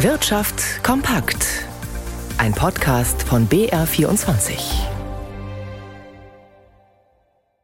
[0.00, 1.64] Wirtschaft kompakt.
[2.36, 4.86] Ein Podcast von BR24.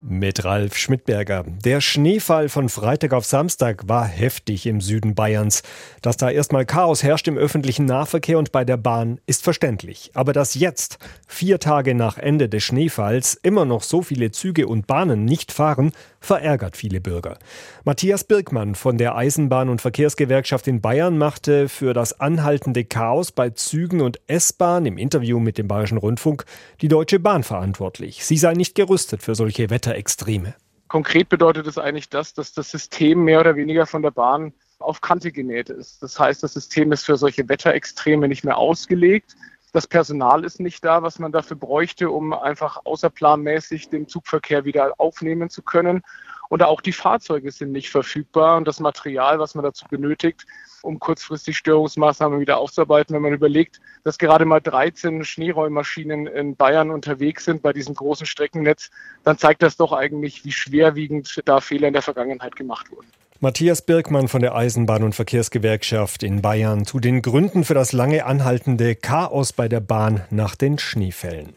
[0.00, 1.44] Mit Ralf Schmidberger.
[1.64, 5.62] Der Schneefall von Freitag auf Samstag war heftig im Süden Bayerns.
[6.02, 10.10] Dass da erstmal Chaos herrscht im öffentlichen Nahverkehr und bei der Bahn, ist verständlich.
[10.14, 10.98] Aber dass jetzt,
[11.36, 15.92] vier Tage nach Ende des Schneefalls, immer noch so viele Züge und Bahnen nicht fahren,
[16.18, 17.38] verärgert viele Bürger.
[17.84, 23.50] Matthias Birkmann von der Eisenbahn- und Verkehrsgewerkschaft in Bayern machte für das anhaltende Chaos bei
[23.50, 26.46] Zügen und S-Bahn im Interview mit dem Bayerischen Rundfunk
[26.80, 28.24] die Deutsche Bahn verantwortlich.
[28.24, 30.54] Sie sei nicht gerüstet für solche Wetterextreme.
[30.88, 35.02] Konkret bedeutet es eigentlich das, dass das System mehr oder weniger von der Bahn auf
[35.02, 36.02] Kante genäht ist.
[36.02, 39.36] Das heißt, das System ist für solche Wetterextreme nicht mehr ausgelegt.
[39.76, 44.94] Das Personal ist nicht da, was man dafür bräuchte, um einfach außerplanmäßig den Zugverkehr wieder
[44.96, 46.00] aufnehmen zu können.
[46.48, 50.46] Und auch die Fahrzeuge sind nicht verfügbar und das Material, was man dazu benötigt,
[50.80, 53.14] um kurzfristig Störungsmaßnahmen wieder aufzuarbeiten.
[53.14, 58.24] Wenn man überlegt, dass gerade mal 13 Schneeräummaschinen in Bayern unterwegs sind bei diesem großen
[58.24, 58.90] Streckennetz,
[59.24, 63.08] dann zeigt das doch eigentlich, wie schwerwiegend da Fehler in der Vergangenheit gemacht wurden.
[63.40, 68.24] Matthias Birkmann von der Eisenbahn- und Verkehrsgewerkschaft in Bayern zu den Gründen für das lange
[68.24, 71.54] anhaltende Chaos bei der Bahn nach den Schneefällen.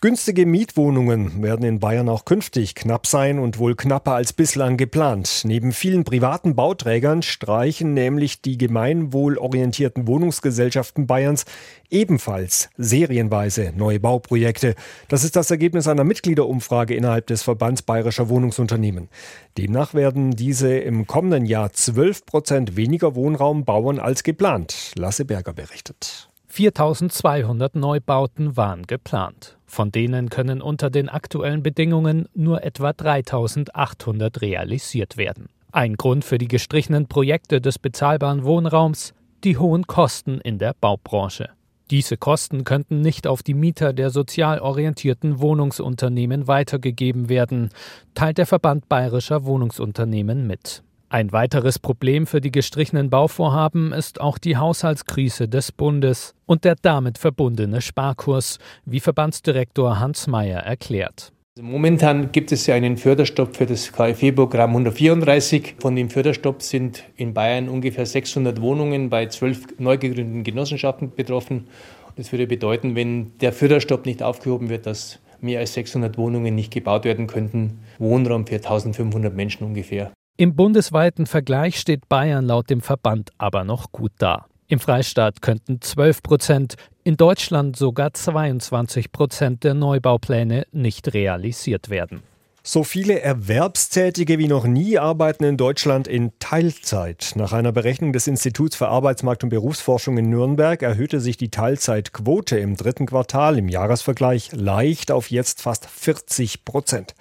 [0.00, 5.42] Günstige Mietwohnungen werden in Bayern auch künftig knapp sein und wohl knapper als bislang geplant.
[5.44, 11.46] Neben vielen privaten Bauträgern streichen nämlich die gemeinwohlorientierten Wohnungsgesellschaften Bayerns
[11.90, 14.76] ebenfalls serienweise neue Bauprojekte.
[15.08, 19.08] Das ist das Ergebnis einer Mitgliederumfrage innerhalb des Verbands Bayerischer Wohnungsunternehmen.
[19.56, 24.92] Demnach werden diese im kommenden Jahr 12 Prozent weniger Wohnraum bauen als geplant.
[24.94, 26.27] Lasse Berger berichtet.
[26.48, 29.58] 4200 Neubauten waren geplant.
[29.66, 35.50] Von denen können unter den aktuellen Bedingungen nur etwa 3800 realisiert werden.
[35.72, 39.12] Ein Grund für die gestrichenen Projekte des bezahlbaren Wohnraums
[39.44, 41.50] die hohen Kosten in der Baubranche.
[41.90, 47.70] Diese Kosten könnten nicht auf die Mieter der sozial orientierten Wohnungsunternehmen weitergegeben werden,
[48.14, 50.82] teilt der Verband bayerischer Wohnungsunternehmen mit.
[51.10, 56.76] Ein weiteres Problem für die gestrichenen Bauvorhaben ist auch die Haushaltskrise des Bundes und der
[56.82, 61.32] damit verbundene Sparkurs, wie Verbandsdirektor Hans Mayer erklärt.
[61.56, 65.76] Also momentan gibt es ja einen Förderstopp für das KfW-Programm 134.
[65.78, 71.68] Von dem Förderstopp sind in Bayern ungefähr 600 Wohnungen bei zwölf neu gegründeten Genossenschaften betroffen.
[72.16, 76.70] Das würde bedeuten, wenn der Förderstopp nicht aufgehoben wird, dass mehr als 600 Wohnungen nicht
[76.70, 77.78] gebaut werden könnten.
[77.98, 80.12] Wohnraum für 1500 Menschen ungefähr.
[80.40, 84.46] Im bundesweiten Vergleich steht Bayern laut dem Verband aber noch gut da.
[84.68, 92.22] Im Freistaat könnten 12 Prozent, in Deutschland sogar 22 Prozent der Neubaupläne nicht realisiert werden.
[92.64, 97.32] So viele Erwerbstätige wie noch nie arbeiten in Deutschland in Teilzeit.
[97.36, 102.58] Nach einer Berechnung des Instituts für Arbeitsmarkt und Berufsforschung in Nürnberg erhöhte sich die Teilzeitquote
[102.58, 107.14] im dritten Quartal im Jahresvergleich leicht auf jetzt fast 40 Prozent.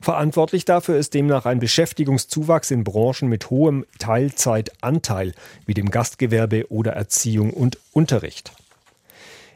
[0.00, 5.32] Verantwortlich dafür ist demnach ein Beschäftigungszuwachs in Branchen mit hohem Teilzeitanteil,
[5.66, 8.52] wie dem Gastgewerbe oder Erziehung und Unterricht.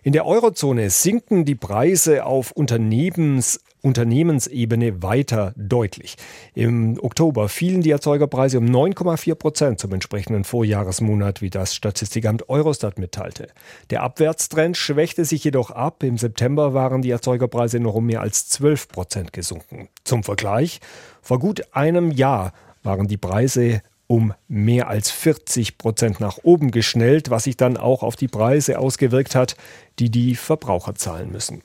[0.03, 6.17] In der Eurozone sinken die Preise auf Unternehmens Unternehmensebene weiter deutlich.
[6.55, 12.99] Im Oktober fielen die Erzeugerpreise um 9,4 Prozent zum entsprechenden Vorjahresmonat, wie das Statistikamt Eurostat
[12.99, 13.47] mitteilte.
[13.91, 16.03] Der Abwärtstrend schwächte sich jedoch ab.
[16.03, 19.89] Im September waren die Erzeugerpreise noch um mehr als 12 Prozent gesunken.
[20.03, 20.81] Zum Vergleich,
[21.23, 27.31] vor gut einem Jahr waren die Preise um mehr als 40 Prozent nach oben geschnellt,
[27.31, 29.57] was sich dann auch auf die Preise ausgewirkt hat,
[30.01, 31.63] die die Verbraucher zahlen müssen.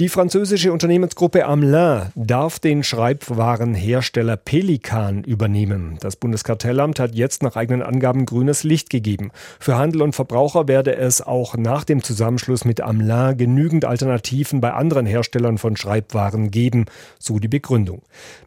[0.00, 5.98] Die französische Unternehmensgruppe Amelin darf den Schreibwarenhersteller Pelikan übernehmen.
[6.00, 9.30] Das Bundeskartellamt hat jetzt nach eigenen Angaben grünes Licht gegeben.
[9.58, 14.72] Für Handel und Verbraucher werde es auch nach dem Zusammenschluss mit Amelin genügend Alternativen bei
[14.72, 16.86] anderen Herstellern von Schreibwaren geben,
[17.18, 18.00] so die Begründung.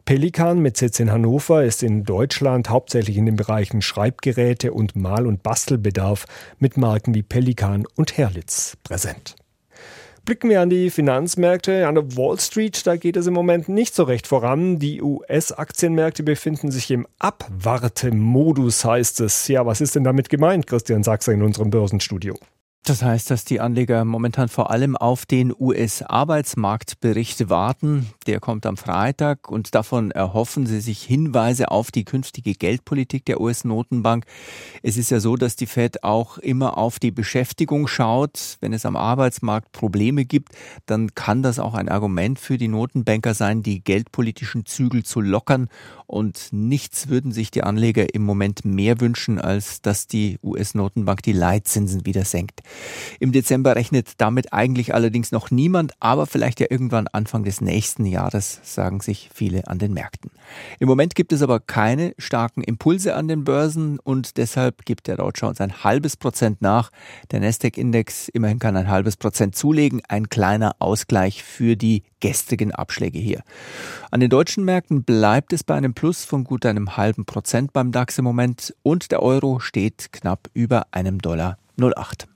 [0.04, 5.28] Pelikan mit Sitz in Hannover ist in Deutschland hauptsächlich in den Bereichen Schreibgeräte und Mal-
[5.28, 6.26] und Bastelbedarf
[6.58, 9.36] mit Marken wie Pelikan und Herlitz präsent.
[10.24, 13.94] Blicken wir an die Finanzmärkte, an der Wall Street, da geht es im Moment nicht
[13.94, 14.78] so recht voran.
[14.78, 19.48] Die US-Aktienmärkte befinden sich im Abwartemodus, heißt es.
[19.48, 22.38] Ja, was ist denn damit gemeint, Christian Sachser in unserem Börsenstudio?
[22.86, 28.10] Das heißt, dass die Anleger momentan vor allem auf den US-Arbeitsmarktbericht warten.
[28.26, 33.40] Der kommt am Freitag und davon erhoffen sie sich Hinweise auf die künftige Geldpolitik der
[33.40, 34.26] US-Notenbank.
[34.82, 38.58] Es ist ja so, dass die Fed auch immer auf die Beschäftigung schaut.
[38.60, 40.52] Wenn es am Arbeitsmarkt Probleme gibt,
[40.84, 45.70] dann kann das auch ein Argument für die Notenbanker sein, die geldpolitischen Zügel zu lockern.
[46.06, 51.32] Und nichts würden sich die Anleger im Moment mehr wünschen, als dass die US-Notenbank die
[51.32, 52.60] Leitzinsen wieder senkt.
[53.20, 58.06] Im Dezember rechnet damit eigentlich allerdings noch niemand, aber vielleicht ja irgendwann Anfang des nächsten
[58.06, 60.30] Jahres, sagen sich viele an den Märkten.
[60.78, 65.16] Im Moment gibt es aber keine starken Impulse an den Börsen und deshalb gibt der
[65.16, 66.90] Dow Jones ein halbes Prozent nach.
[67.30, 73.18] Der Nasdaq-Index immerhin kann ein halbes Prozent zulegen, ein kleiner Ausgleich für die gestrigen Abschläge
[73.18, 73.42] hier.
[74.10, 77.92] An den deutschen Märkten bleibt es bei einem Plus von gut einem halben Prozent beim
[77.92, 82.26] DAX im Moment und der Euro steht knapp über einem Dollar 08.